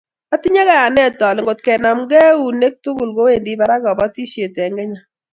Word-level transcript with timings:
Atinye 0.35 0.61
kayanet 0.67 1.19
ole 1.29 1.39
ngotkenamkei 1.43 2.29
eunek 2.35 2.73
tugul 2.83 3.09
kowendi 3.17 3.51
barak 3.59 3.81
kobotisiet 3.85 4.55
eng 4.63 4.75
Kenya 4.77 4.99